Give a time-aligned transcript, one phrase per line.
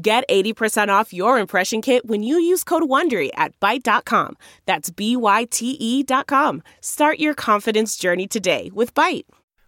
[0.00, 4.36] Get 80% off your impression kit when you use code WONDERY at Byte.com.
[4.64, 6.62] That's B-Y-T-E dot com.
[6.80, 9.24] Start your confidence journey today with Byte.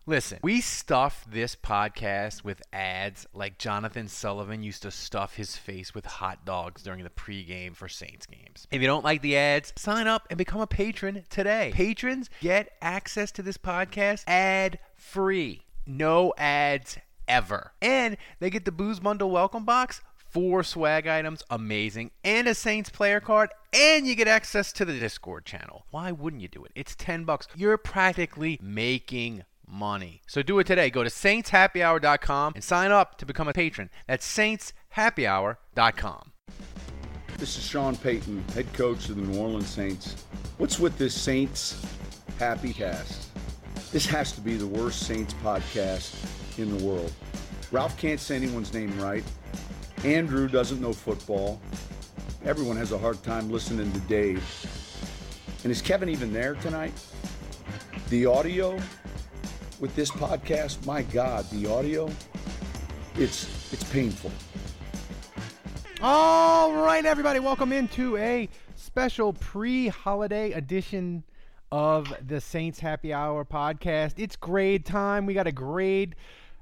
[0.07, 5.95] Listen, we stuff this podcast with ads like Jonathan Sullivan used to stuff his face
[5.97, 8.69] with hot dogs during the pregame for Saints games.
[8.71, 11.73] If you don't like the ads, sign up and become a patron today.
[11.75, 15.63] Patrons get access to this podcast ad free.
[15.87, 17.73] No ads ever.
[17.83, 20.01] And they get the Booze Bundle welcome box
[20.31, 24.99] four swag items, amazing, and a Saints player card, and you get access to the
[24.99, 25.87] Discord channel.
[25.91, 26.73] Why wouldn't you do it?
[26.75, 27.47] It's 10 bucks.
[27.57, 30.23] You're practically making money.
[30.27, 30.91] So do it today.
[30.91, 33.91] Go to saintshappyhour.com and sign up to become a patron.
[34.07, 36.33] That's saintshappyhour.com.
[37.39, 40.25] This is Sean Payton, head coach of the New Orleans Saints.
[40.59, 41.85] What's with this Saints
[42.39, 43.29] Happy Cast?
[43.93, 46.15] This has to be the worst Saints podcast
[46.59, 47.13] in the world.
[47.73, 49.25] Ralph can't say anyone's name right.
[50.05, 51.61] Andrew doesn't know football.
[52.47, 54.43] Everyone has a hard time listening to Dave.
[55.63, 56.95] And is Kevin even there tonight?
[58.09, 58.81] The audio
[59.79, 62.11] with this podcast, my God, the audio,
[63.17, 64.33] it's it's painful.
[66.01, 71.25] All right, everybody, welcome into a special pre-holiday edition
[71.71, 74.15] of the Saints Happy Hour podcast.
[74.17, 75.27] It's grade time.
[75.27, 76.17] We got a grade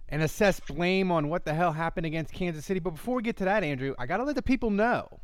[0.08, 2.80] and assess blame on what the hell happened against Kansas City.
[2.80, 5.20] But before we get to that, Andrew, I got to let the people know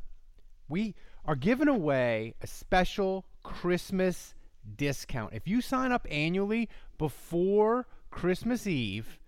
[0.69, 4.35] we are giving away a special Christmas
[4.77, 5.33] discount.
[5.35, 6.69] If you sign up annually
[6.99, 9.19] before Christmas Eve,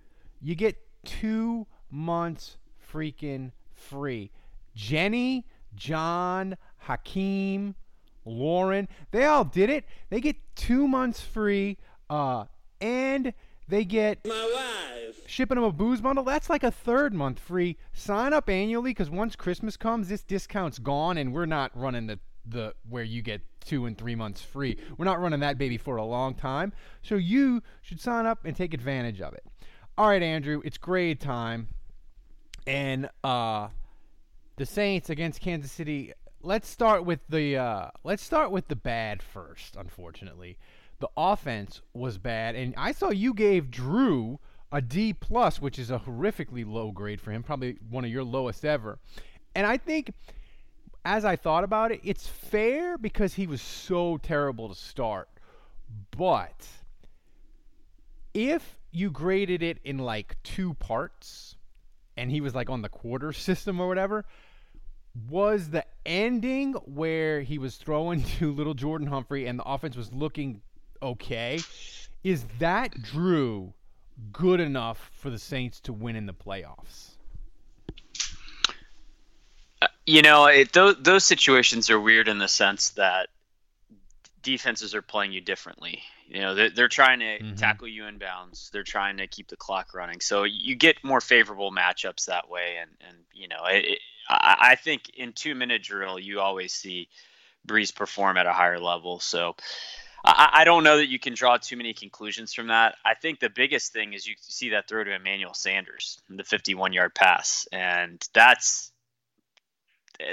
[0.40, 2.56] you get two months
[2.92, 4.30] freaking free.
[4.74, 7.74] Jenny, John, Hakeem,
[8.24, 9.84] Lauren, they all did it.
[10.10, 11.78] They get two months free,
[12.10, 12.44] uh,
[12.80, 13.32] and
[13.68, 14.76] they get my wife
[15.26, 16.24] shipping them a booze bundle.
[16.24, 17.76] That's like a third month free.
[17.92, 22.18] Sign up annually because once Christmas comes, this discount's gone, and we're not running the
[22.48, 24.78] the where you get two and three months free.
[24.96, 26.72] We're not running that baby for a long time.
[27.02, 29.44] So you should sign up and take advantage of it.
[29.98, 31.68] All right, Andrew, it's grade time,
[32.66, 33.68] and uh,
[34.56, 36.12] the Saints against Kansas City.
[36.42, 39.74] Let's start with the uh, let's start with the bad first.
[39.74, 40.58] Unfortunately,
[40.98, 44.38] the offense was bad, and I saw you gave Drew
[44.72, 48.24] a D plus, which is a horrifically low grade for him, probably one of your
[48.24, 48.98] lowest ever.
[49.54, 50.12] And I think,
[51.04, 55.28] as I thought about it, it's fair because he was so terrible to start.
[56.16, 56.66] But
[58.34, 61.56] if you graded it in like two parts,
[62.16, 64.24] and he was like on the quarter system or whatever,
[65.30, 70.12] was the ending where he was throwing to little Jordan Humphrey and the offense was
[70.12, 70.60] looking
[71.02, 71.60] okay.
[72.24, 73.72] Is that Drew
[74.32, 77.10] good enough for the Saints to win in the playoffs?
[79.80, 83.28] Uh, you know, it, those, those situations are weird in the sense that
[84.42, 86.02] defenses are playing you differently.
[86.28, 87.54] You know, they're, they're trying to mm-hmm.
[87.54, 88.70] tackle you in bounds.
[88.72, 90.20] They're trying to keep the clock running.
[90.20, 92.76] So you get more favorable matchups that way.
[92.80, 97.08] And, and you know, it, I, I think in two minute drill, you always see
[97.66, 99.20] Brees perform at a higher level.
[99.20, 99.56] So
[100.26, 102.96] I, I don't know that you can draw too many conclusions from that.
[103.04, 106.92] I think the biggest thing is you see that throw to Emmanuel Sanders, the 51
[106.92, 107.68] yard pass.
[107.72, 108.92] And that's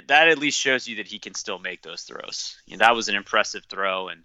[0.08, 2.58] that at least shows you that he can still make those throws.
[2.66, 4.24] You know, that was an impressive throw, and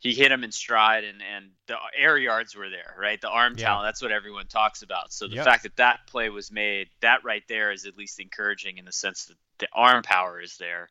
[0.00, 3.20] he hit him in stride, and and the air yards were there, right?
[3.20, 3.66] The arm yeah.
[3.66, 5.12] talent, that's what everyone talks about.
[5.12, 5.44] So the yep.
[5.44, 8.92] fact that that play was made, that right there is at least encouraging in the
[8.92, 10.88] sense that the arm power is there.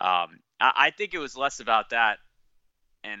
[0.00, 2.18] Um, I, I think it was less about that,
[3.02, 3.20] and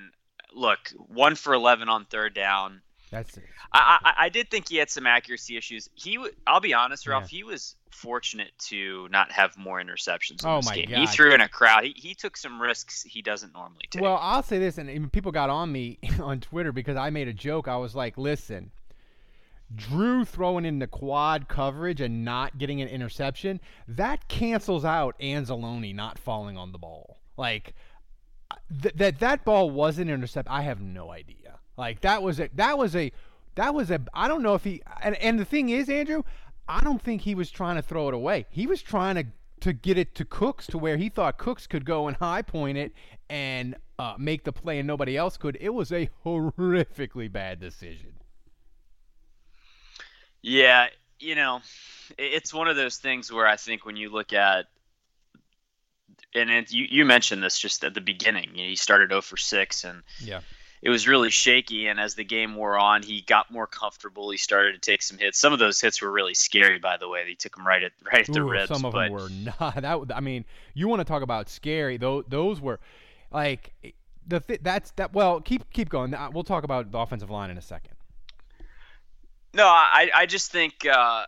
[0.54, 2.82] look, one for eleven on third down.
[3.10, 3.44] That's it.
[3.72, 5.88] I, I, I did think he had some accuracy issues.
[5.94, 7.32] He, I'll be honest, Ralph.
[7.32, 7.38] Yeah.
[7.38, 10.42] He was fortunate to not have more interceptions.
[10.42, 10.90] In oh this my game.
[10.90, 10.98] god!
[11.00, 11.84] He threw in a crowd.
[11.84, 14.02] He, he took some risks he doesn't normally take.
[14.02, 17.32] Well, I'll say this, and people got on me on Twitter because I made a
[17.32, 17.68] joke.
[17.68, 18.70] I was like, "Listen,
[19.74, 25.94] Drew throwing in the quad coverage and not getting an interception that cancels out Anzalone
[25.94, 27.18] not falling on the ball.
[27.36, 27.74] Like."
[28.82, 31.58] Th- that that ball wasn't intercepted, I have no idea.
[31.76, 33.12] Like that was a that was a
[33.54, 36.22] that was a I don't know if he and, and the thing is, Andrew,
[36.68, 38.46] I don't think he was trying to throw it away.
[38.50, 39.26] He was trying to
[39.60, 42.78] to get it to Cooks to where he thought Cooks could go and high point
[42.78, 42.92] it
[43.28, 45.56] and uh, make the play and nobody else could.
[45.60, 48.14] It was a horrifically bad decision.
[50.42, 50.86] Yeah,
[51.18, 51.60] you know,
[52.16, 54.66] it's one of those things where I think when you look at
[56.34, 58.50] and it, you, you mentioned this just at the beginning.
[58.54, 60.40] You know, he started 0 for 6 and yeah
[60.82, 61.86] it was really shaky.
[61.86, 64.30] And as the game wore on, he got more comfortable.
[64.30, 65.38] He started to take some hits.
[65.38, 67.24] Some of those hits were really scary, by the way.
[67.24, 68.68] They took him right at right at the Ooh, ribs.
[68.68, 69.04] Some of but...
[69.04, 69.28] them were
[69.60, 69.82] not.
[69.82, 70.44] That I mean,
[70.74, 71.96] you want to talk about scary?
[71.96, 72.80] Those those were
[73.30, 73.72] like
[74.26, 75.12] the th- that's that.
[75.12, 76.14] Well, keep keep going.
[76.32, 77.94] We'll talk about the offensive line in a second.
[79.52, 80.86] No, I I just think.
[80.86, 81.26] Uh,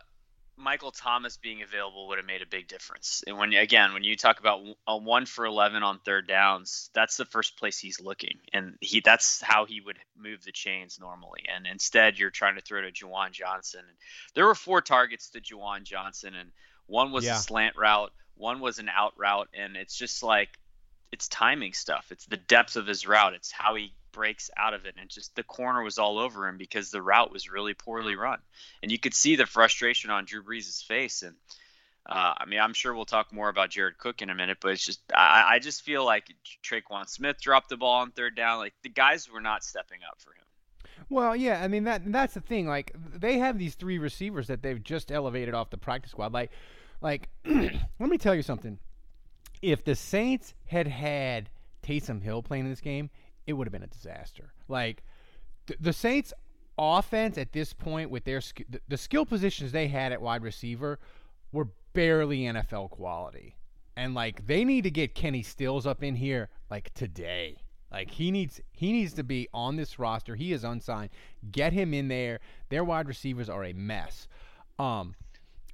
[0.55, 3.23] Michael Thomas being available would have made a big difference.
[3.25, 7.17] And when again, when you talk about a one for eleven on third downs, that's
[7.17, 11.43] the first place he's looking, and he that's how he would move the chains normally.
[11.53, 13.81] And instead, you're trying to throw to Juwan Johnson.
[13.81, 13.97] And
[14.35, 16.51] there were four targets to Juwan Johnson, and
[16.85, 17.35] one was yeah.
[17.35, 20.49] a slant route, one was an out route, and it's just like
[21.11, 22.07] it's timing stuff.
[22.11, 23.33] It's the depth of his route.
[23.33, 26.57] It's how he breaks out of it and just the corner was all over him
[26.57, 28.39] because the route was really poorly run
[28.81, 31.35] and you could see the frustration on drew brees' face and
[32.05, 34.71] uh, I mean, I'm sure we'll talk more about Jared Cook in a minute, but
[34.71, 36.25] it's just I, I just feel like
[36.61, 38.57] Tre'Quan Smith dropped the ball on third down.
[38.57, 40.43] Like the guys were not stepping up for him.
[41.09, 42.67] Well, yeah, I mean that that's the thing.
[42.67, 46.33] Like they have these three receivers that they've just elevated off the practice squad.
[46.33, 46.51] Like,
[47.01, 48.79] like let me tell you something.
[49.61, 51.49] If the Saints had had
[51.83, 53.09] Taysom Hill playing in this game,
[53.47, 54.53] it would have been a disaster.
[54.67, 55.03] Like
[55.67, 56.33] th- the Saints
[56.77, 60.99] offense at this point with their sk- the skill positions they had at wide receiver
[61.51, 63.55] were barely NFL quality.
[63.95, 67.57] And like they need to get Kenny Stills up in here like today.
[67.91, 70.35] Like he needs he needs to be on this roster.
[70.35, 71.11] He is unsigned.
[71.51, 72.39] Get him in there.
[72.69, 74.27] Their wide receivers are a mess.
[74.79, 75.15] Um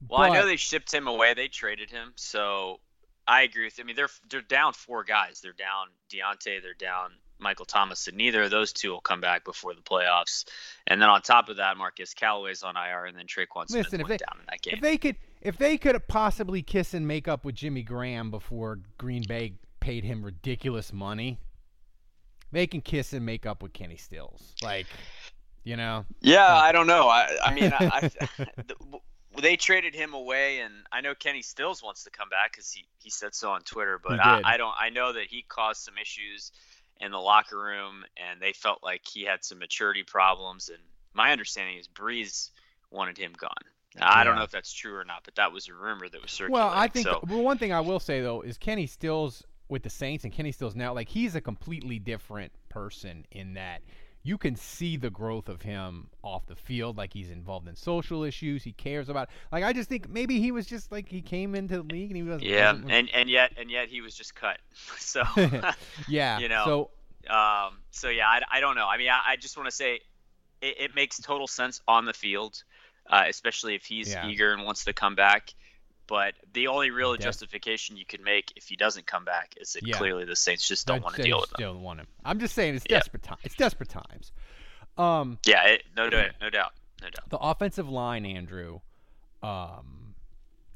[0.07, 1.33] well, but, I know they shipped him away.
[1.33, 2.80] They traded him, so
[3.27, 3.77] I agree with.
[3.77, 3.83] You.
[3.83, 5.42] I mean, they're they're down four guys.
[5.42, 6.62] They're down Deonte.
[6.62, 10.45] They're down Michael Thomas, and neither of those two will come back before the playoffs.
[10.88, 14.00] And then on top of that, Marcus Callaway's on IR, and then Tre'Quan Smith Listen,
[14.00, 14.74] went they, down in that game.
[14.75, 18.80] If they could, if they could possibly kiss and make up with Jimmy Graham before
[18.97, 21.39] Green Bay paid him ridiculous money,
[22.51, 24.53] they can kiss and make up with Kenny Stills.
[24.62, 24.88] Like,
[25.63, 26.06] you know?
[26.21, 27.07] Yeah, uh, I don't know.
[27.07, 28.47] I, I mean, I, I,
[29.41, 32.86] they traded him away, and I know Kenny Stills wants to come back because he,
[32.97, 34.00] he said so on Twitter.
[34.01, 34.74] But I, I don't.
[34.77, 36.51] I know that he caused some issues
[37.00, 40.69] in the locker room, and they felt like he had some maturity problems.
[40.69, 40.80] And
[41.13, 42.50] my understanding is Brees
[42.92, 43.51] wanted him gone.
[44.00, 46.22] Now, I don't know if that's true or not, but that was a rumor that
[46.22, 46.54] was circulating.
[46.54, 49.84] Well, I think so, well, one thing I will say though is Kenny Stills with
[49.84, 53.81] the Saints and Kenny Stills now, like he's a completely different person in that
[54.24, 56.98] you can see the growth of him off the field.
[56.98, 58.63] Like he's involved in social issues.
[58.63, 59.30] He cares about.
[59.51, 62.18] Like I just think maybe he was just like he came into the league and
[62.18, 62.42] he was.
[62.42, 64.57] Yeah, and and yet and yet he was just cut.
[64.98, 65.24] So.
[66.07, 66.39] yeah.
[66.39, 66.63] You know.
[66.66, 66.89] So
[67.30, 68.88] um, so yeah, I, I, don't know.
[68.88, 70.01] I mean, I, I just want to say
[70.62, 72.63] it, it, makes total sense on the field,
[73.10, 74.27] uh, especially if he's yeah.
[74.27, 75.54] eager and wants to come back.
[76.10, 79.74] But the only real Def- justification you can make if he doesn't come back is
[79.74, 79.96] that yeah.
[79.96, 81.58] clearly the Saints just don't want to deal with him.
[81.60, 82.08] Don't want him.
[82.26, 82.98] I'm just saying it's yeah.
[82.98, 83.38] desperate time.
[83.44, 84.32] It's desperate times.
[84.98, 86.72] Um, yeah, it, no doubt, no doubt,
[87.04, 87.30] no doubt.
[87.30, 88.80] The offensive line, Andrew,
[89.44, 90.16] um,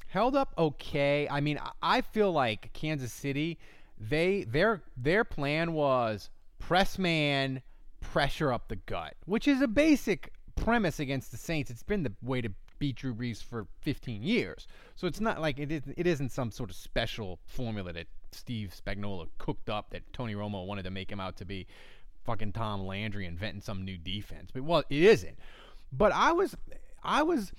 [0.08, 1.28] held up okay.
[1.28, 3.58] I mean, I feel like Kansas City,
[4.00, 7.64] they their their plan was press man,
[8.02, 11.72] pressure up the gut, which is a basic premise against the Saints.
[11.72, 12.52] It's been the way to
[12.84, 14.68] beat Drew Brees for 15 years.
[14.96, 18.76] So it's not like it, is, it isn't some sort of special formula that Steve
[18.78, 21.66] Spagnuolo cooked up that Tony Romo wanted to make him out to be
[22.26, 24.50] fucking Tom Landry inventing some new defense.
[24.54, 25.40] But well, it isn't.
[25.94, 26.58] But I was
[27.02, 27.54] I was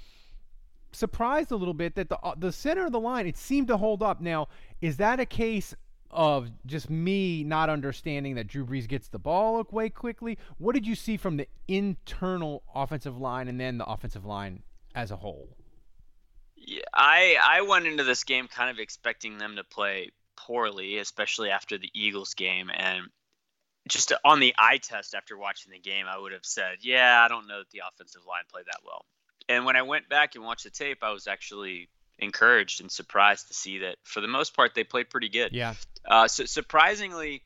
[0.92, 3.78] surprised a little bit that the uh, the center of the line it seemed to
[3.78, 4.20] hold up.
[4.20, 4.48] Now,
[4.82, 5.74] is that a case
[6.10, 10.38] of just me not understanding that Drew Brees gets the ball away quickly.
[10.58, 14.62] What did you see from the internal offensive line and then the offensive line
[14.94, 15.48] as a whole?
[16.56, 21.50] Yeah, I I went into this game kind of expecting them to play poorly, especially
[21.50, 23.02] after the Eagles game, and
[23.88, 27.28] just on the eye test after watching the game, I would have said, yeah, I
[27.28, 29.04] don't know that the offensive line played that well.
[29.48, 33.48] And when I went back and watched the tape, I was actually encouraged and surprised
[33.48, 35.52] to see that for the most part they played pretty good.
[35.52, 35.74] Yeah.
[36.06, 37.42] Uh, so surprisingly,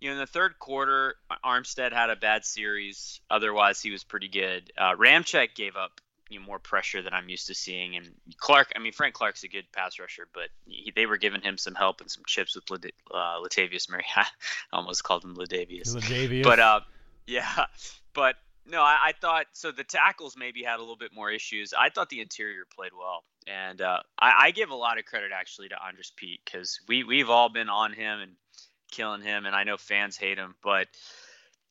[0.00, 3.20] you know, in the third quarter, Armstead had a bad series.
[3.30, 4.72] Otherwise, he was pretty good.
[4.78, 8.72] Uh, Ramczyk gave up you know, more pressure than I'm used to seeing, and Clark.
[8.76, 11.74] I mean, Frank Clark's a good pass rusher, but he, they were giving him some
[11.74, 14.04] help and some chips with uh, Latavius Murray.
[14.16, 14.26] I
[14.72, 15.94] almost called him Ladavius.
[15.94, 16.44] Ladavius.
[16.44, 16.80] But uh,
[17.26, 17.66] yeah,
[18.14, 19.72] but no, I, I, thought so.
[19.72, 21.72] The tackles maybe had a little bit more issues.
[21.78, 25.30] I thought the interior played well, And uh, I, I, give a lot of credit
[25.34, 28.32] actually to Andrus Peat because we we've all been on him and
[28.90, 30.88] killing him, and I know fans hate him, but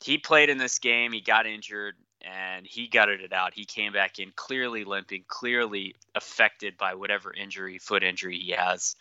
[0.04, 1.12] he played in this game.
[1.12, 3.54] He got injured and he gutted it out.
[3.54, 8.96] He came back in clearly limping, clearly affected by whatever injury, foot injury he has.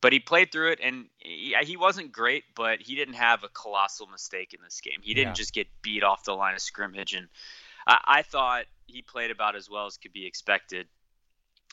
[0.00, 3.48] But he played through it, and he, he wasn't great, but he didn't have a
[3.48, 5.00] colossal mistake in this game.
[5.02, 5.34] He didn't yeah.
[5.34, 7.28] just get beat off the line of scrimmage, and
[7.86, 10.86] I, I thought he played about as well as could be expected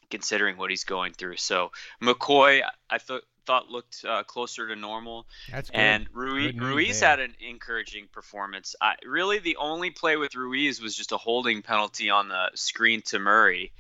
[0.10, 1.38] considering what he's going through.
[1.38, 1.72] So
[2.02, 5.28] McCoy, I thought thought looked uh, closer to normal.
[5.52, 5.78] That's good.
[5.78, 8.76] And Ruiz, Ruiz had an encouraging performance.
[8.82, 13.02] I, really, the only play with Ruiz was just a holding penalty on the screen
[13.08, 13.72] to Murray,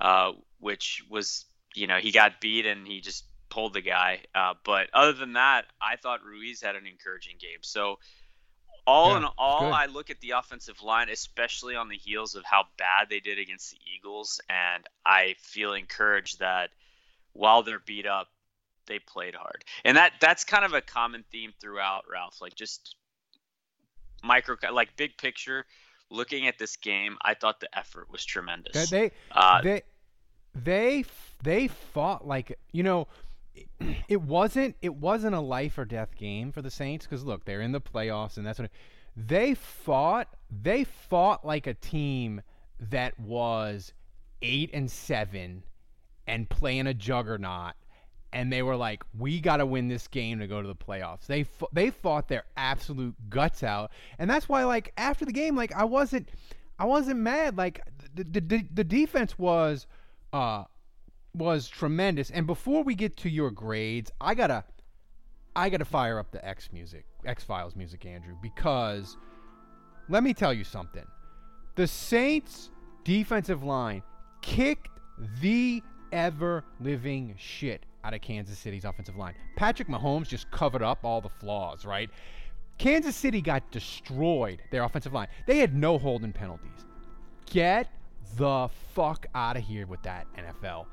[0.00, 1.44] uh, which was,
[1.74, 4.20] you know, he got beat and he just pulled the guy.
[4.34, 7.58] Uh, but other than that, I thought Ruiz had an encouraging game.
[7.62, 7.98] So
[8.88, 9.72] all yeah, in all, good.
[9.72, 13.38] I look at the offensive line, especially on the heels of how bad they did
[13.38, 16.70] against the Eagles, and I feel encouraged that
[17.34, 18.28] while they're beat up,
[18.88, 19.64] they played hard.
[19.84, 22.40] And that that's kind of a common theme throughout, Ralph.
[22.40, 22.96] Like just
[24.24, 25.64] micro, like big picture,
[26.10, 28.90] looking at this game, I thought the effort was tremendous.
[28.90, 29.82] They uh, they
[30.54, 31.04] they
[31.42, 33.06] they fought like you know
[34.08, 37.60] it wasn't it wasn't a life or death game for the Saints because look, they're
[37.60, 38.72] in the playoffs and that's what it,
[39.16, 40.28] they fought.
[40.50, 42.42] They fought like a team
[42.80, 43.92] that was
[44.42, 45.64] eight and seven
[46.26, 47.74] and playing a juggernaut.
[48.32, 51.26] And they were like, "We got to win this game to go to the playoffs."
[51.26, 55.74] They they fought their absolute guts out, and that's why, like after the game, like
[55.74, 56.28] I wasn't,
[56.78, 57.56] I wasn't mad.
[57.56, 57.80] Like
[58.14, 59.86] the the, the defense was,
[60.32, 60.64] uh,
[61.32, 62.30] was tremendous.
[62.30, 64.64] And before we get to your grades, I gotta
[65.56, 69.16] I gotta fire up the X music, X Files music, Andrew, because
[70.08, 71.04] let me tell you something.
[71.76, 72.70] The Saints
[73.04, 74.02] defensive line
[74.42, 74.90] kicked
[75.40, 75.82] the
[76.12, 79.34] ever living shit out of Kansas City's offensive line.
[79.54, 82.08] Patrick Mahomes just covered up all the flaws, right?
[82.78, 85.28] Kansas City got destroyed, their offensive line.
[85.46, 86.86] They had no holding penalties.
[87.50, 87.88] Get
[88.38, 90.86] the fuck out of here with that, NFL.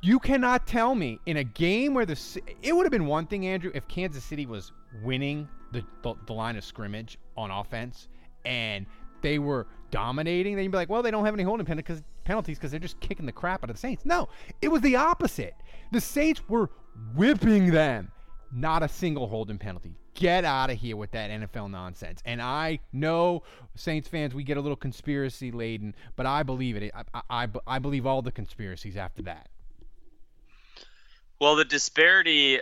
[0.00, 2.18] You cannot tell me in a game where the
[2.62, 6.32] it would have been one thing, Andrew, if Kansas City was winning the, the, the
[6.32, 8.08] line of scrimmage on offense
[8.46, 8.86] and
[9.20, 10.56] they were dominating.
[10.56, 13.26] Then you'd be like, well, they don't have any holding penalties because they're just kicking
[13.26, 14.04] the crap out of the Saints.
[14.04, 14.28] No,
[14.62, 15.54] it was the opposite.
[15.92, 16.70] The Saints were
[17.14, 18.12] whipping them.
[18.52, 19.94] Not a single holding penalty.
[20.14, 22.20] Get out of here with that NFL nonsense.
[22.24, 23.44] And I know
[23.76, 26.92] Saints fans, we get a little conspiracy laden, but I believe it.
[27.14, 29.48] I, I, I believe all the conspiracies after that.
[31.40, 32.60] Well, the disparity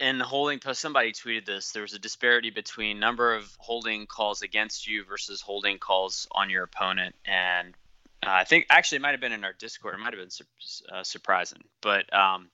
[0.00, 4.86] in holding somebody tweeted this there was a disparity between number of holding calls against
[4.86, 7.74] you versus holding calls on your opponent and
[8.24, 10.46] uh, i think actually it might have been in our discord it might have been
[10.94, 12.48] uh, surprising but um,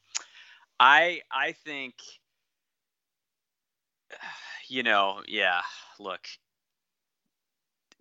[0.78, 1.94] i i think
[4.68, 5.62] you know yeah
[5.98, 6.26] look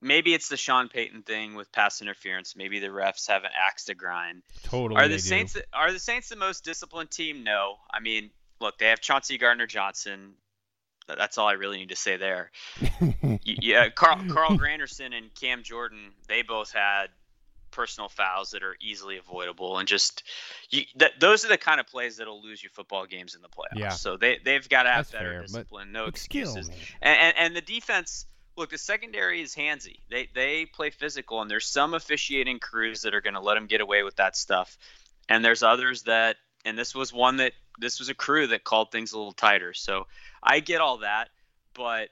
[0.01, 2.55] maybe it's the Sean Payton thing with pass interference.
[2.55, 4.43] Maybe the refs have an axe to grind.
[4.63, 5.01] Totally.
[5.01, 5.61] Are the Saints do.
[5.73, 7.43] are the Saints the most disciplined team?
[7.43, 7.77] No.
[7.91, 10.33] I mean, look, they have Chauncey Gardner Johnson.
[11.07, 12.51] That's all I really need to say there.
[13.43, 17.07] yeah, Carl Carl Granderson and Cam Jordan, they both had
[17.77, 20.23] personal fouls that are easily avoidable and just
[20.71, 23.47] you, th- those are the kind of plays that'll lose you football games in the
[23.47, 23.79] playoffs.
[23.79, 23.89] Yeah.
[23.89, 26.65] So they they've got to have That's better fair, discipline, no excuses.
[26.65, 28.25] Skill, and, and and the defense
[28.57, 29.99] look, the secondary is handsy.
[30.09, 33.67] They they play physical, and there's some officiating crews that are going to let them
[33.67, 34.77] get away with that stuff,
[35.29, 38.91] and there's others that, and this was one that this was a crew that called
[38.91, 39.73] things a little tighter.
[39.73, 40.07] So
[40.41, 41.29] I get all that,
[41.75, 42.09] but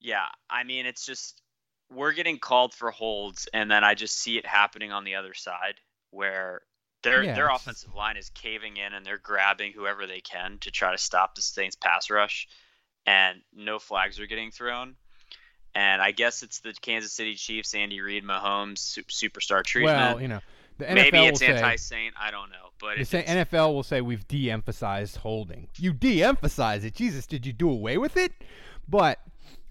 [0.00, 1.42] yeah, I mean it's just
[1.92, 5.34] we're getting called for holds, and then I just see it happening on the other
[5.34, 5.74] side
[6.10, 6.62] where
[7.02, 10.70] their yeah, their offensive line is caving in and they're grabbing whoever they can to
[10.70, 12.48] try to stop the Saints pass rush,
[13.06, 14.96] and no flags are getting thrown.
[15.74, 19.96] And I guess it's the Kansas City Chiefs, Andy Reid, Mahomes superstar treatment.
[19.96, 20.40] Well, you know,
[20.78, 22.14] the NFL maybe it's anti-saint.
[22.20, 25.68] I don't know, but the NFL will say we've de-emphasized holding.
[25.78, 26.94] You de-emphasize it.
[26.94, 28.32] Jesus, did you do away with it?
[28.88, 29.20] But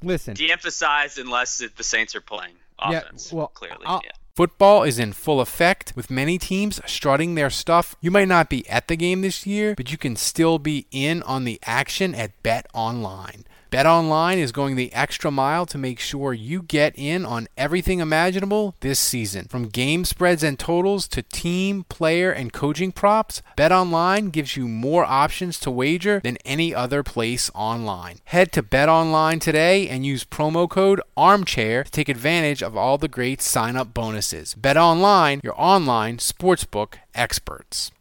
[0.01, 3.32] listen, de-emphasized unless it, the Saints are playing offense.
[3.32, 4.12] Yeah, well, clearly, I'll, yeah.
[4.36, 7.96] Football is in full effect with many teams strutting their stuff.
[8.00, 11.22] You might not be at the game this year, but you can still be in
[11.24, 13.44] on the action at BetOnline.
[13.71, 18.73] BetOnline is going the extra mile to make sure you get in on everything imaginable
[18.79, 19.45] this season.
[19.47, 25.05] From game spreads and totals to team, player, and coaching props, BetOnline gives you more
[25.05, 28.21] options to wager than any other place online.
[28.25, 33.07] Head to BetOnline today and use promo code ARMCHAIR to take advantage of all the
[33.07, 34.55] great sign up bonuses.
[34.59, 37.91] BetOnline, your online sportsbook experts.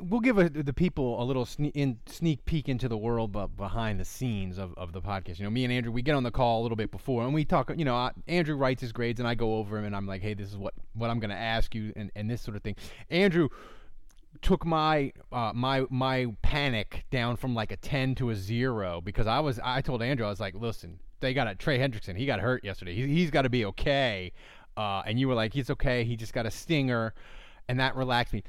[0.00, 3.98] We'll give a, the people a little in, sneak peek into the world but behind
[3.98, 5.38] the scenes of, of the podcast.
[5.38, 7.32] You know, me and Andrew, we get on the call a little bit before and
[7.32, 7.72] we talk.
[7.76, 10.22] You know, I, Andrew writes his grades and I go over him and I'm like,
[10.22, 12.62] hey, this is what what I'm going to ask you and, and this sort of
[12.62, 12.76] thing.
[13.10, 13.48] Andrew
[14.40, 19.26] took my uh, my my panic down from like a 10 to a 0 because
[19.26, 22.24] I was I told Andrew I was like listen they got a Trey Hendrickson he
[22.24, 24.32] got hurt yesterday he, he's got to be okay
[24.76, 27.12] uh, and you were like he's okay he just got a stinger
[27.68, 28.42] and that relaxed me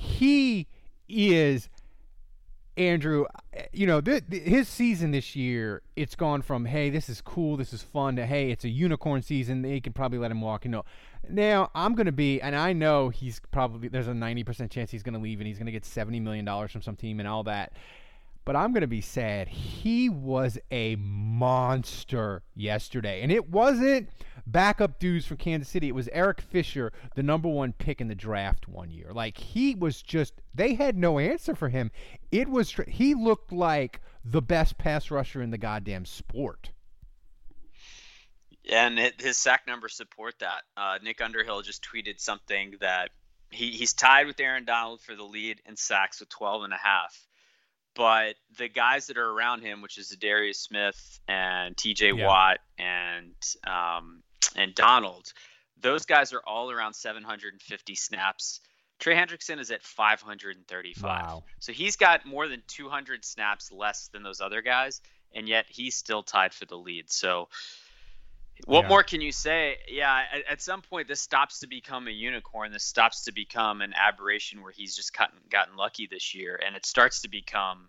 [0.00, 0.66] he
[1.08, 1.68] is
[2.76, 3.26] Andrew,
[3.72, 7.56] you know, th- th- his season this year, it's gone from, hey, this is cool,
[7.56, 10.64] this is fun, to, hey, it's a unicorn season, they can probably let him walk.
[10.64, 10.84] You know,
[11.28, 15.02] now I'm going to be, and I know he's probably, there's a 90% chance he's
[15.02, 17.42] going to leave and he's going to get $70 million from some team and all
[17.44, 17.72] that.
[18.46, 19.48] But I'm going to be sad.
[19.48, 23.20] He was a monster yesterday.
[23.20, 24.08] And it wasn't
[24.46, 25.88] backup dudes from Kansas City.
[25.88, 29.12] It was Eric Fisher, the number one pick in the draft one year.
[29.12, 31.90] Like, he was just, they had no answer for him.
[32.30, 36.70] It was, he looked like the best pass rusher in the goddamn sport.
[38.70, 40.62] And it, his sack numbers support that.
[40.76, 43.10] Uh, Nick Underhill just tweeted something that
[43.50, 46.76] he, he's tied with Aaron Donald for the lead in sacks with 12 and a
[46.76, 47.26] half.
[47.94, 52.12] But the guys that are around him, which is Darius Smith and T.J.
[52.12, 52.26] Yeah.
[52.26, 53.34] Watt and
[53.66, 54.22] um,
[54.56, 55.32] and Donald,
[55.80, 58.60] those guys are all around 750 snaps.
[58.98, 61.02] Trey Hendrickson is at 535.
[61.02, 61.44] Wow.
[61.58, 65.00] So he's got more than 200 snaps less than those other guys,
[65.34, 67.10] and yet he's still tied for the lead.
[67.10, 67.48] So
[68.66, 68.88] what yeah.
[68.88, 69.78] more can you say?
[69.88, 72.72] Yeah, at, at, some point this stops to become a unicorn.
[72.72, 76.76] This stops to become an aberration where he's just gotten gotten lucky this year, and
[76.76, 77.88] it starts to become,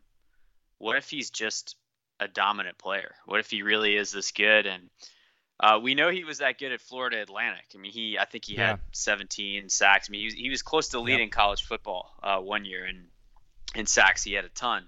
[0.77, 1.75] what if he's just
[2.19, 3.15] a dominant player?
[3.25, 4.65] What if he really is this good?
[4.65, 4.89] And
[5.61, 7.65] uh, we know he was that good at Florida Atlantic.
[7.75, 8.71] I mean, he I think he yeah.
[8.71, 10.09] had 17 sacks.
[10.09, 11.31] I mean, he was, he was close to leading yep.
[11.31, 13.05] college football uh, one year, and
[13.75, 14.87] in sacks he had a ton,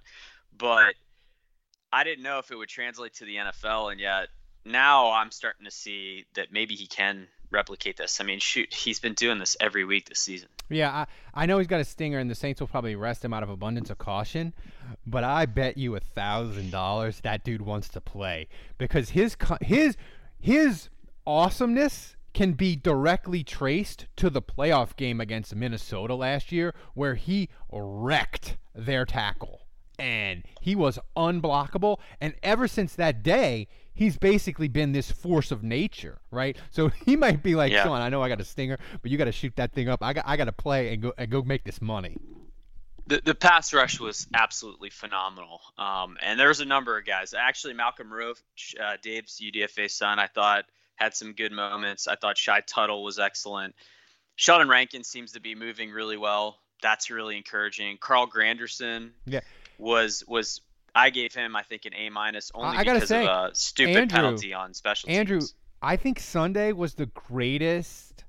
[0.57, 0.95] but
[1.91, 4.29] I didn't know if it would translate to the NFL, and yet
[4.65, 8.19] now I'm starting to see that maybe he can replicate this.
[8.19, 10.49] I mean, shoot, he's been doing this every week this season.
[10.69, 13.33] Yeah, I, I know he's got a stinger, and the Saints will probably rest him
[13.33, 14.53] out of abundance of caution.
[15.05, 19.95] But I bet you a thousand dollars that dude wants to play because his his
[20.43, 20.89] his
[21.25, 27.47] awesomeness can be directly traced to the playoff game against Minnesota last year, where he
[27.71, 29.62] wrecked their tackle
[29.97, 31.99] and he was unblockable.
[32.19, 36.58] And ever since that day, he's basically been this force of nature, right?
[36.71, 37.84] So he might be like, yeah.
[37.84, 40.03] Sean, I know I got a stinger, but you got to shoot that thing up.
[40.03, 42.17] I got I got to play and go and go make this money.
[43.07, 45.59] The, the pass rush was absolutely phenomenal.
[45.77, 47.33] Um, and there's a number of guys.
[47.33, 52.07] Actually, Malcolm Roach, uh, Dave's UDFA son, I thought had some good moments.
[52.07, 53.75] I thought Shy Tuttle was excellent.
[54.35, 56.59] Sheldon Rankin seems to be moving really well.
[56.81, 57.97] That's really encouraging.
[57.99, 59.41] Carl Granderson yeah.
[59.77, 60.61] was was
[60.95, 63.97] I gave him, I think, an A minus only I because say, of a stupid
[63.97, 65.17] Andrew, penalty on special teams.
[65.17, 65.41] Andrew,
[65.81, 68.23] I think Sunday was the greatest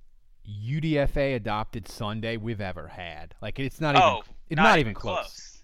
[0.46, 3.34] UDFA adopted Sunday we've ever had.
[3.42, 5.16] Like it's not oh, even not, not even close.
[5.16, 5.54] close.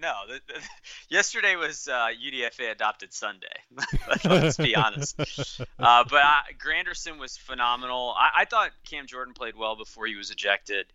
[0.00, 0.60] No, the, the,
[1.08, 3.46] yesterday was uh, UDFA adopted Sunday.
[4.24, 5.18] Let's be honest.
[5.78, 8.14] Uh, but uh, Granderson was phenomenal.
[8.16, 10.86] I, I, thought Cam Jordan played well before he was ejected.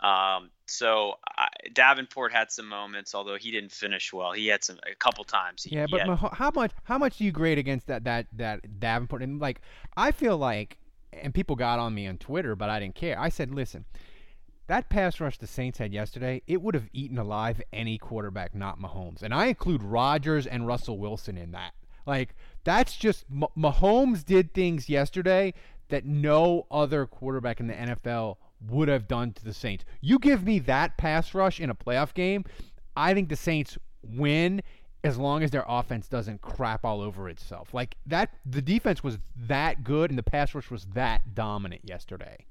[0.00, 4.32] Um, so I, Davenport had some moments, although he didn't finish well.
[4.32, 5.64] He had some a couple times.
[5.64, 8.80] He, yeah, but had, how much how much do you grade against that that that
[8.80, 9.22] Davenport?
[9.22, 9.60] And like,
[9.96, 10.76] I feel like,
[11.12, 13.18] and people got on me on Twitter, but I didn't care.
[13.18, 13.84] I said, listen.
[14.66, 18.80] That pass rush the Saints had yesterday, it would have eaten alive any quarterback, not
[18.80, 19.22] Mahomes.
[19.22, 21.72] And I include Rodgers and Russell Wilson in that.
[22.04, 25.54] Like, that's just Mahomes did things yesterday
[25.88, 28.36] that no other quarterback in the NFL
[28.68, 29.84] would have done to the Saints.
[30.00, 32.44] You give me that pass rush in a playoff game,
[32.96, 34.62] I think the Saints win
[35.04, 37.72] as long as their offense doesn't crap all over itself.
[37.72, 42.46] Like that the defense was that good and the pass rush was that dominant yesterday.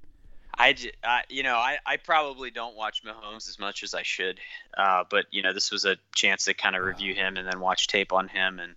[0.57, 4.39] I, you know, I, I probably don't watch Mahomes as much as I should,
[4.77, 7.59] uh, but you know, this was a chance to kind of review him and then
[7.59, 8.75] watch tape on him, and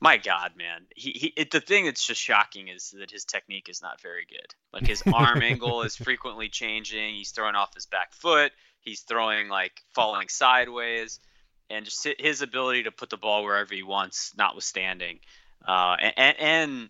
[0.00, 3.68] my God, man, he, he it, the thing that's just shocking is that his technique
[3.68, 4.54] is not very good.
[4.72, 7.14] Like his arm angle is frequently changing.
[7.14, 8.52] He's throwing off his back foot.
[8.80, 11.20] He's throwing like falling sideways,
[11.68, 15.18] and just his ability to put the ball wherever he wants, notwithstanding.
[15.66, 16.88] Uh, and, and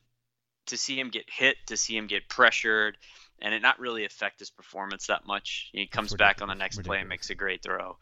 [0.66, 2.98] to see him get hit, to see him get pressured,
[3.40, 5.70] and it not really affect his performance that much.
[5.72, 7.96] He comes back on the next play and makes a great throw.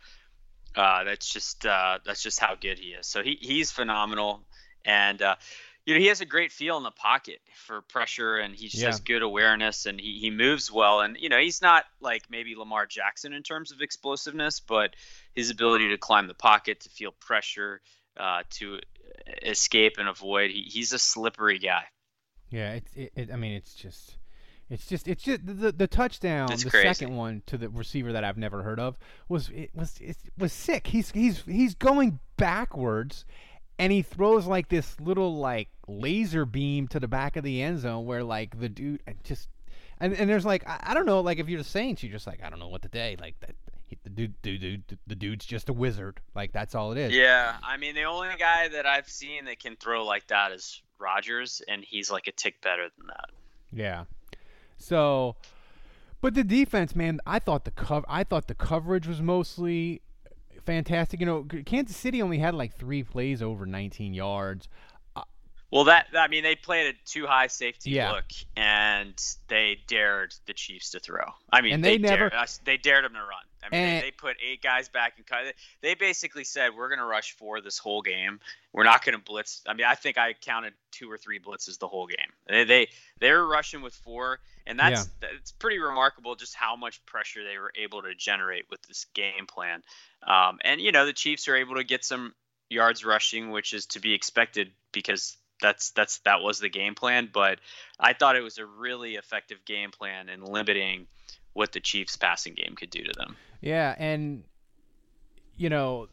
[0.74, 3.06] Uh, that's just uh, that's just how good he is.
[3.06, 4.40] So he, he's phenomenal.
[4.84, 5.36] And uh,
[5.86, 8.82] you know, he has a great feel in the pocket for pressure, and he just
[8.82, 8.90] Yeah.
[8.90, 11.00] has good awareness, and he, he moves well.
[11.00, 14.94] And you know, he's not like maybe Lamar Jackson in terms of explosiveness, but
[15.34, 17.80] his ability to climb the pocket, to feel pressure,
[18.18, 18.80] uh, to
[19.42, 20.50] escape and avoid.
[20.50, 21.84] He, he's a slippery guy.
[22.50, 23.30] Yeah, it's it, it.
[23.32, 24.16] I mean, it's just,
[24.68, 26.88] it's just, it's just the the touchdown, It's the crazy.
[26.88, 28.98] second one to the receiver that I've never heard of
[29.28, 30.88] was it was it was sick.
[30.88, 33.24] He's he's he's going backwards,
[33.78, 37.78] and he throws like this little like laser beam to the back of the end
[37.80, 39.48] zone where like the dude just.
[39.98, 42.26] And, and there's like I, I don't know like if you're the Saints you're just
[42.26, 43.54] like I don't know what to say like that
[44.02, 47.56] the dude, dude dude the dude's just a wizard like that's all it is Yeah,
[47.62, 51.62] I mean, the only guy that I've seen that can throw like that is Rodgers,
[51.66, 53.30] and he's like a tick better than that.
[53.72, 54.04] Yeah.
[54.76, 55.36] So,
[56.20, 60.02] but the defense, man, I thought the cover, I thought the coverage was mostly
[60.64, 61.20] fantastic.
[61.20, 64.68] You know, Kansas City only had like three plays over 19 yards.
[65.14, 65.22] Uh,
[65.70, 68.12] well, that I mean, they played a two high safety Yeah.
[68.12, 68.24] look,
[68.56, 69.14] and
[69.48, 71.24] they dared the Chiefs to throw.
[71.52, 72.48] I mean, And they, they never- dared.
[72.64, 73.30] They dared them to run.
[73.62, 75.54] I mean, And- they, they put eight guys back and cut.
[75.80, 78.38] They basically said, "We're going to rush four this whole game.
[78.72, 81.78] We're not going to blitz." I mean, I think I counted two or three blitzes
[81.78, 82.32] the whole game.
[82.48, 87.04] They they they were rushing with four, and that's it's pretty remarkable just how much
[87.06, 89.82] pressure they were able to generate with this game plan.
[90.26, 92.34] Um, and you know, the Chiefs are able to get some
[92.68, 97.28] yards rushing, which is to be expected because that's that's that was the game plan.
[97.32, 97.60] But
[97.98, 101.06] I thought it was a really effective game plan in limiting
[101.52, 103.36] what the Chiefs passing game could do to them.
[103.60, 104.44] Yeah, and
[105.56, 106.08] you know,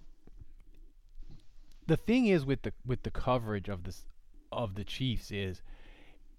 [1.87, 4.05] the thing is with the with the coverage of this
[4.51, 5.61] of the Chiefs is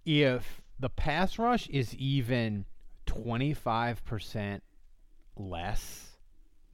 [0.06, 2.66] if the pass rush is even
[3.06, 4.60] 25%
[5.36, 6.16] less,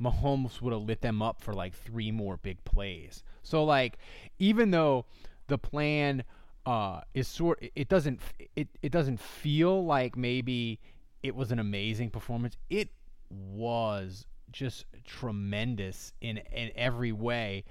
[0.00, 3.22] Mahomes would have lit them up for like three more big plays.
[3.42, 3.98] So like
[4.38, 5.06] even though
[5.48, 6.24] the plan
[6.66, 8.20] uh is sort it doesn't
[8.54, 10.78] it, it doesn't feel like maybe
[11.22, 12.56] it was an amazing performance.
[12.68, 12.90] It
[13.28, 17.64] was just tremendous in in every way.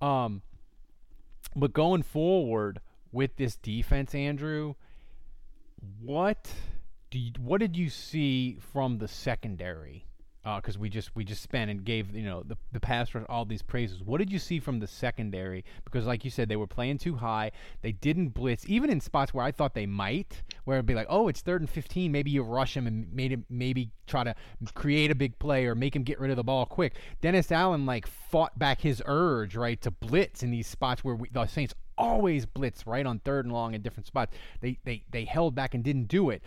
[0.00, 0.42] Um
[1.54, 2.80] but going forward
[3.12, 4.74] with this defense, Andrew,
[6.00, 6.50] what
[7.10, 10.04] do you, what did you see from the secondary?
[10.44, 13.24] Uh, because we just we just spent and gave you know the the pass rush
[13.28, 14.02] all these praises.
[14.02, 15.64] What did you see from the secondary?
[15.84, 17.50] Because like you said, they were playing two high.
[17.82, 21.08] They didn't blitz even in spots where I thought they might, where it'd be like,
[21.10, 22.12] oh, it's third and fifteen.
[22.12, 24.34] Maybe you rush him and made him maybe try to
[24.74, 26.94] create a big play or make him get rid of the ball quick.
[27.20, 31.28] Dennis Allen like fought back his urge right to blitz in these spots where we,
[31.30, 34.34] the Saints always blitz right on third and long in different spots.
[34.60, 36.42] They they they held back and didn't do it.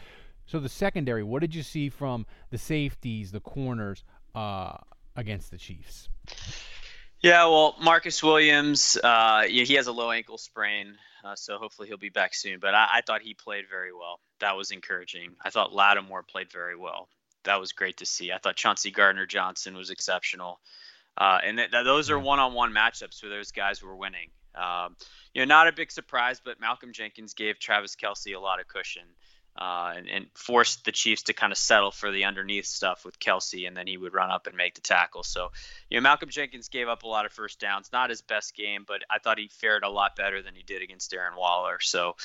[0.45, 4.77] So the secondary, what did you see from the safeties, the corners uh,
[5.15, 6.09] against the Chiefs?
[7.21, 11.87] Yeah, well, Marcus Williams, uh, he he has a low ankle sprain, uh, so hopefully
[11.87, 12.59] he'll be back soon.
[12.59, 14.19] But I, I thought he played very well.
[14.39, 15.35] That was encouraging.
[15.43, 17.09] I thought Lattimore played very well.
[17.43, 18.31] That was great to see.
[18.31, 20.59] I thought Chauncey Gardner Johnson was exceptional.
[21.17, 24.29] Uh, and th- th- those are one-on-one matchups where those guys were winning.
[24.55, 24.95] Um,
[25.33, 28.67] you know, not a big surprise, but Malcolm Jenkins gave Travis Kelce a lot of
[28.67, 29.03] cushion
[29.57, 33.19] uh, and, and forced the Chiefs to kind of settle for the underneath stuff with
[33.19, 35.23] Kelsey, and then he would run up and make the tackle.
[35.23, 35.51] So,
[35.89, 37.89] you know, Malcolm Jenkins gave up a lot of first downs.
[37.91, 40.81] Not his best game, but I thought he fared a lot better than he did
[40.81, 41.79] against Darren Waller.
[41.81, 42.15] So,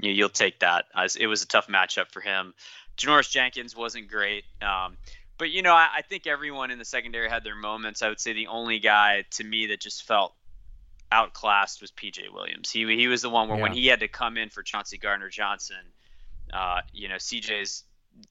[0.00, 0.86] you know, you'll take that.
[1.18, 2.52] It was a tough matchup for him.
[2.96, 4.44] Janoris Jenkins wasn't great.
[4.62, 4.96] Um,
[5.38, 8.02] but you know, I, I think everyone in the secondary had their moments.
[8.02, 10.34] I would say the only guy to me that just felt
[11.12, 12.70] outclassed was PJ Williams.
[12.70, 15.28] He he was the one where when he had to come in for Chauncey Gardner
[15.28, 15.76] Johnson,
[16.52, 17.84] uh, you know, CJ's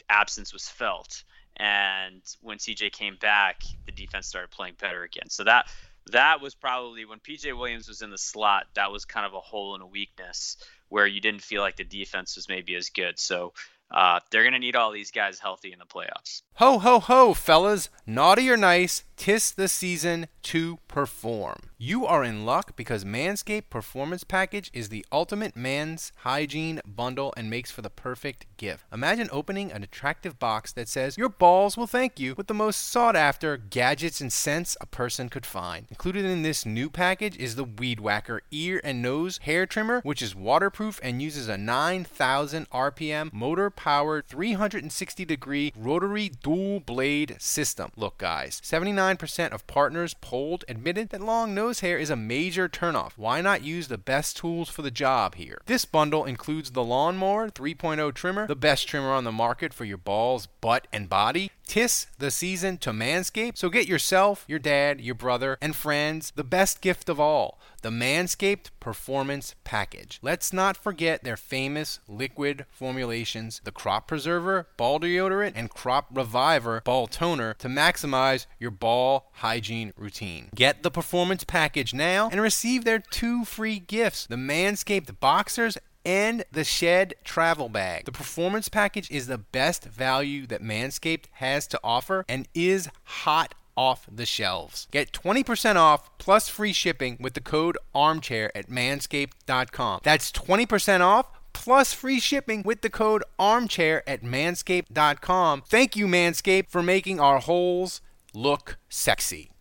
[0.09, 1.23] absence was felt.
[1.57, 5.29] And when CJ came back, the defense started playing better again.
[5.29, 5.67] So that
[6.11, 8.67] that was probably when PJ Williams was in the slot.
[8.75, 10.57] That was kind of a hole and a weakness
[10.89, 13.17] where you didn't feel like the defense was maybe as good.
[13.17, 13.53] So
[13.91, 16.41] uh, they're going to need all these guys healthy in the playoffs.
[16.55, 17.89] Ho, ho, ho, fellas.
[18.05, 21.71] Naughty or nice, tis the season to perform.
[21.77, 27.49] You are in luck because Manscaped Performance Package is the ultimate man's hygiene bundle and
[27.49, 28.85] makes for the perfect gift.
[28.93, 32.87] Imagine opening an attractive box that says, Your balls will thank you with the most
[32.87, 35.87] sought after gadgets and scents a person could find.
[35.89, 40.21] Included in this new package is the Weed Whacker ear and nose hair trimmer, which
[40.21, 47.91] is waterproof and uses a 9,000 RPM motor powered 360 degree rotary dual blade system.
[47.97, 53.13] Look, guys, 79% of partners polled admitted that long nose hair is a major turnoff.
[53.17, 55.61] Why not use the best tools for the job here?
[55.65, 59.97] This bundle includes the Lawnmower 3.0 trimmer, the best trimmer on the market for your
[59.97, 61.51] balls, butt, and body.
[61.67, 66.43] Tis the season to manscape, so get yourself, your dad, your brother, and friends the
[66.43, 70.17] best gift of all the Manscaped Performance Package.
[70.23, 76.81] Let's not forget their famous liquid formulations the Crop Preserver, Ball Deodorant, and Crop Reviver
[76.83, 80.49] Ball Toner to maximize your ball hygiene routine.
[80.55, 86.45] Get the Performance Package now and receive their two free gifts the Manscaped Boxers and
[86.51, 88.05] the Shed Travel Bag.
[88.05, 93.55] The Performance Package is the best value that Manscaped has to offer and is hot
[93.75, 94.87] off the shelves.
[94.91, 100.01] Get 20% off plus free shipping with the code armchair at manscaped.com.
[100.03, 105.63] That's 20% off plus free shipping with the code armchair at manscaped.com.
[105.67, 108.01] Thank you, Manscaped, for making our holes
[108.33, 109.51] look sexy.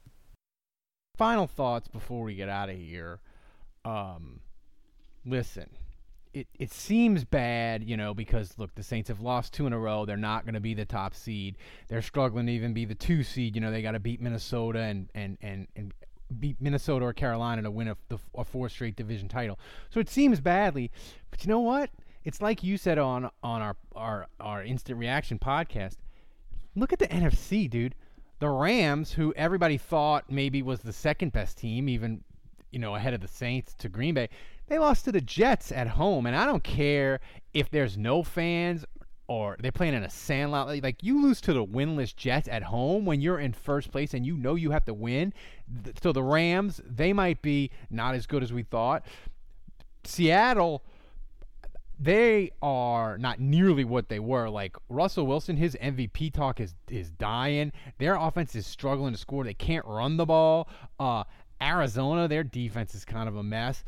[1.16, 3.20] Final thoughts before we get out of here.
[3.84, 4.40] Um,
[5.24, 5.70] listen,
[6.34, 9.78] it, it seems bad, you know, because look, the Saints have lost two in a
[9.78, 10.04] row.
[10.04, 11.56] They're not going to be the top seed.
[11.88, 13.54] They're struggling to even be the two seed.
[13.54, 15.94] You know, they got to beat Minnesota and and and and
[16.40, 17.96] beat Minnesota or Carolina to win a,
[18.36, 19.58] a four straight division title.
[19.90, 20.90] So it seems badly,
[21.30, 21.90] but you know what?
[22.24, 25.96] It's like you said on on our our our instant reaction podcast.
[26.74, 27.94] Look at the NFC, dude.
[28.40, 32.24] The Rams, who everybody thought maybe was the second best team, even
[32.74, 34.28] you know ahead of the Saints to Green Bay
[34.66, 37.20] they lost to the Jets at home, and I don't care
[37.52, 38.84] if there's no fans
[39.26, 40.82] or they're playing in a sandlot.
[40.82, 44.24] Like you lose to the winless Jets at home when you're in first place and
[44.24, 45.32] you know you have to win.
[46.02, 49.04] So the Rams, they might be not as good as we thought.
[50.04, 50.82] Seattle,
[51.98, 54.50] they are not nearly what they were.
[54.50, 57.72] Like Russell Wilson, his MVP talk is is dying.
[57.98, 59.44] Their offense is struggling to score.
[59.44, 60.68] They can't run the ball.
[60.98, 61.24] Uh,
[61.64, 63.84] Arizona, their defense is kind of a mess.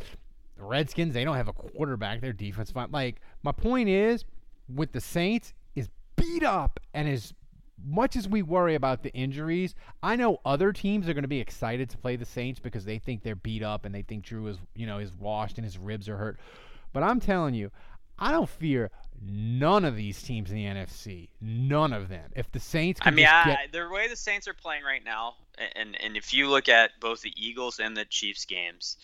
[0.56, 2.20] The Redskins, they don't have a quarterback.
[2.20, 2.88] Their defense fine.
[2.90, 4.24] Like my point is,
[4.74, 7.34] with the Saints, is beat up, and as
[7.84, 11.40] much as we worry about the injuries, I know other teams are going to be
[11.40, 14.46] excited to play the Saints because they think they're beat up and they think Drew
[14.46, 16.38] is, you know, is washed and his ribs are hurt.
[16.92, 17.70] But I'm telling you,
[18.18, 18.90] I don't fear
[19.22, 21.28] none of these teams in the NFC.
[21.40, 22.30] None of them.
[22.34, 23.72] If the Saints, I mean, I, get...
[23.72, 25.34] the way the Saints are playing right now,
[25.74, 28.96] and and if you look at both the Eagles and the Chiefs games,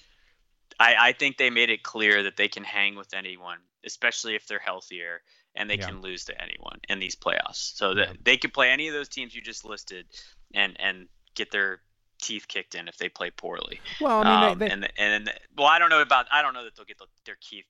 [0.79, 4.47] I, I think they made it clear that they can hang with anyone, especially if
[4.47, 5.23] they're healthier,
[5.55, 5.89] and they yeah.
[5.89, 7.77] can lose to anyone in these playoffs.
[7.77, 8.15] So that yeah.
[8.23, 10.07] they could play any of those teams you just listed,
[10.55, 11.81] and and get their
[12.21, 13.81] teeth kicked in if they play poorly.
[14.01, 16.55] Well, I mean, um, they, they, and and well, I don't know about I don't
[16.55, 17.65] know that they'll get the, their teeth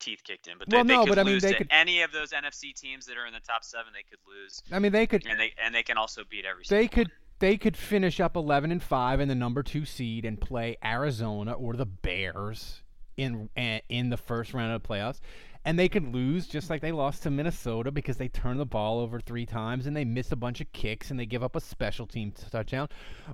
[0.00, 1.68] teeth kicked in, but they, well, no, they could but, lose I mean, to could,
[1.70, 3.92] any of those NFC teams that are in the top seven.
[3.94, 4.62] They could lose.
[4.72, 6.64] I mean, they could, and they and they can also beat every.
[6.68, 10.24] They could one they could finish up 11 and 5 in the number 2 seed
[10.24, 12.82] and play Arizona or the Bears
[13.16, 15.18] in eh, in the first round of the playoffs
[15.64, 19.00] and they could lose just like they lost to Minnesota because they turn the ball
[19.00, 21.60] over 3 times and they miss a bunch of kicks and they give up a
[21.60, 22.88] special team touchdown.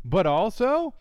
[0.07, 0.94] But also,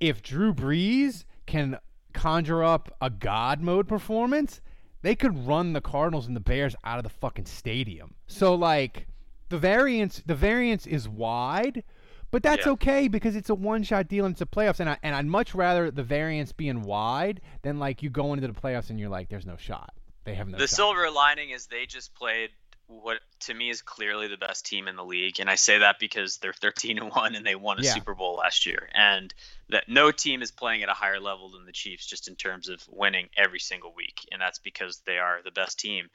[0.00, 1.78] if Drew Brees can
[2.12, 4.60] conjure up a god mode performance,
[5.02, 8.14] they could run the Cardinals and the Bears out of the fucking stadium.
[8.26, 9.06] So like
[9.48, 11.84] the variance the variance is wide,
[12.30, 12.72] but that's yeah.
[12.72, 15.54] okay because it's a one-shot deal and it's a playoffs, and I and I'd much
[15.54, 19.28] rather the variance being wide than like you go into the playoffs and you're like,
[19.28, 19.92] there's no shot.
[20.24, 20.58] They have no.
[20.58, 20.76] The shot.
[20.76, 22.50] silver lining is they just played
[22.88, 25.98] what to me is clearly the best team in the league, and I say that
[25.98, 27.92] because they're 13 and one and they won a yeah.
[27.92, 29.32] Super Bowl last year, and
[29.68, 32.68] that no team is playing at a higher level than the Chiefs just in terms
[32.68, 36.08] of winning every single week, and that's because they are the best team.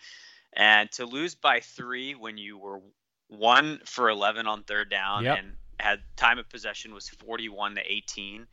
[0.51, 2.81] And to lose by three when you were
[3.27, 5.39] one for 11 on third down yep.
[5.39, 8.47] and had time of possession was 41 to 18.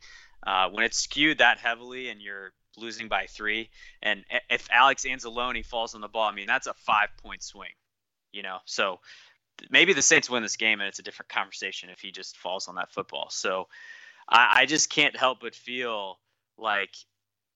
[0.45, 3.69] Uh, when it's skewed that heavily and you're losing by three,
[4.01, 7.71] and if Alex Anzalone falls on the ball, I mean that's a five point swing,
[8.31, 8.57] you know.
[8.65, 8.99] So
[9.69, 12.67] maybe the Saints win this game, and it's a different conversation if he just falls
[12.67, 13.27] on that football.
[13.29, 13.67] So
[14.27, 16.19] I, I just can't help but feel
[16.57, 16.95] like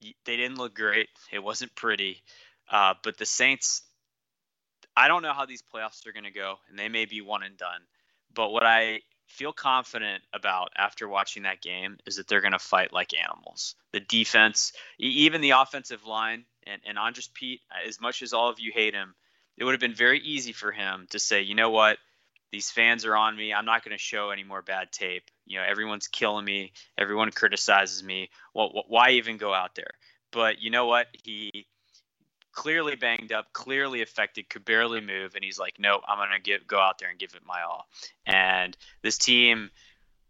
[0.02, 1.10] they didn't look great.
[1.32, 2.24] It wasn't pretty,
[2.70, 3.82] uh, but the Saints.
[4.98, 7.44] I don't know how these playoffs are going to go, and they may be one
[7.44, 7.82] and done.
[8.34, 12.60] But what I feel confident about after watching that game is that they're going to
[12.60, 13.76] fight like animals.
[13.92, 18.60] The defense, even the offensive line, and, and Andrus Peat, as much as all of
[18.60, 19.16] you hate him,
[19.58, 21.98] it would have been very easy for him to say, you know what,
[22.52, 23.54] these fans are on me.
[23.54, 25.24] I'm not going to show any more bad tape.
[25.46, 26.72] You know, everyone's killing me.
[26.98, 28.30] Everyone criticizes me.
[28.54, 29.92] Well, why even go out there?
[30.32, 31.08] But you know what?
[31.24, 31.68] He
[32.56, 36.66] clearly banged up, clearly affected, could barely move, and he's like, "No, I'm gonna give
[36.66, 37.88] go out there and give it my all."
[38.26, 39.70] And this team,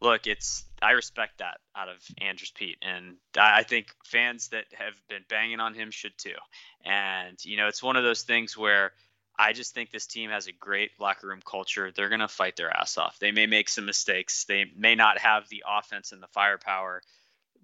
[0.02, 4.96] look, it's I respect that out of Andrus Peat, and I think fans that have
[5.08, 6.36] been banging on him should too.
[6.84, 8.92] And you know, it's one of those things where
[9.38, 11.92] I just think this team has a great locker room culture.
[11.92, 13.20] They're to fight their ass off.
[13.20, 14.46] They may make some mistakes.
[14.46, 17.02] They may not have the offense and the firepower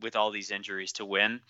[0.02, 1.41] with all these injuries to win,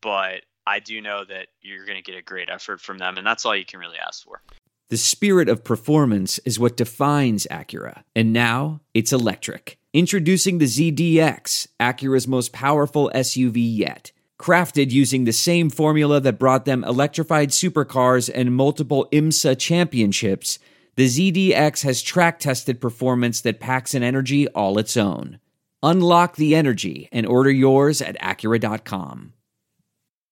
[0.00, 3.26] but I do know that you're going to get a great effort from them, and
[3.26, 4.42] that's all you can really ask for.
[4.90, 9.78] The spirit of performance is what defines Acura, and now it's electric.
[9.92, 14.12] Introducing the ZDX, Acura's most powerful SUV yet.
[14.38, 20.58] Crafted using the same formula that brought them electrified supercars and multiple IMSA championships,
[20.96, 25.38] the ZDX has track tested performance that packs an energy all its own.
[25.82, 29.32] Unlock the energy and order yours at Acura.com.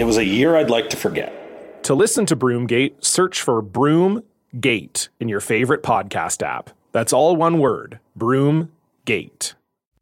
[0.00, 1.84] It was a year I'd like to forget.
[1.84, 6.70] To listen to Broomgate, search for Broomgate in your favorite podcast app.
[6.92, 9.52] That's all one word Broomgate.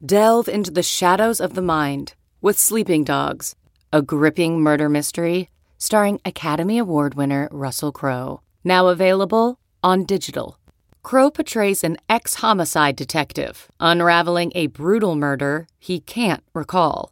[0.05, 3.57] Delve into the shadows of the mind with Sleeping Dogs,
[3.91, 8.39] a gripping murder mystery starring Academy Award winner Russell Crowe.
[8.63, 10.57] Now available on digital.
[11.03, 17.11] Crowe portrays an ex homicide detective unraveling a brutal murder he can't recall.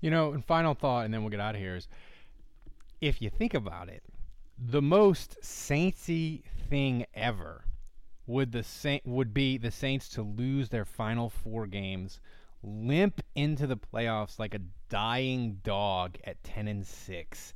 [0.00, 1.88] You know, and final thought, and then we'll get out of here is
[3.00, 4.02] if you think about it,
[4.58, 7.64] the most saintsy thing ever
[8.26, 12.20] would the Saint would be the Saints to lose their final four games,
[12.62, 17.54] limp into the playoffs like a dying dog at 10 and 6,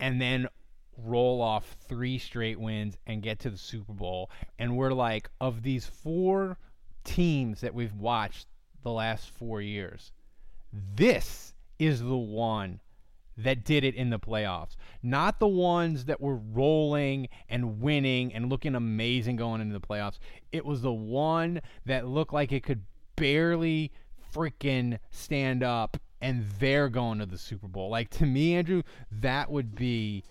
[0.00, 0.48] and then
[0.96, 4.30] roll off three straight wins and get to the Super Bowl.
[4.58, 6.58] And we're like, of these four
[7.04, 8.48] teams that we've watched
[8.82, 10.12] the last four years,
[10.96, 12.80] this is the one
[13.36, 14.76] that did it in the playoffs.
[15.02, 20.18] Not the ones that were rolling and winning and looking amazing going into the playoffs.
[20.50, 22.82] It was the one that looked like it could
[23.16, 23.92] barely
[24.34, 27.90] freaking stand up and they're going to the Super Bowl.
[27.90, 28.82] Like to me, Andrew,
[29.20, 30.24] that would be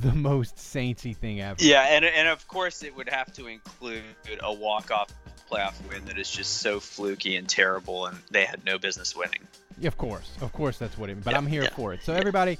[0.00, 1.62] the most saintsy thing ever.
[1.62, 4.02] Yeah, and and of course it would have to include
[4.40, 5.08] a walk off
[5.50, 9.46] playoff win that is just so fluky and terrible, and they had no business winning.
[9.78, 11.22] Yeah, of course, of course, that's what it.
[11.22, 12.02] But Yeah, I'm here yeah, for it.
[12.02, 12.58] So everybody,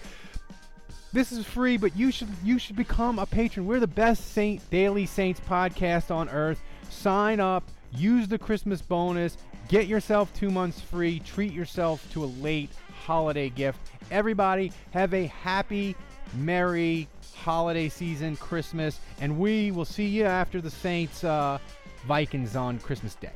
[1.13, 3.67] this is free, but you should you should become a patron.
[3.67, 6.61] We're the best Saint Daily Saints podcast on earth.
[6.91, 9.39] Sign up, use the Christmas bonus,
[9.69, 11.21] get yourself two months free.
[11.21, 12.71] Treat yourself to a late
[13.05, 13.79] holiday gift.
[14.11, 15.97] Everybody, have a happy,
[16.35, 21.59] merry holiday season, Christmas, and we will see you after the Saints uh,
[22.07, 23.31] Vikings on Christmas Day.